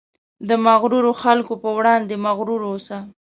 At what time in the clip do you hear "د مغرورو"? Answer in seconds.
0.49-1.11